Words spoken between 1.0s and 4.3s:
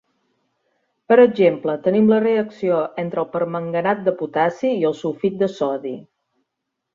Per exemple, tenim la reacció entre el permanganat de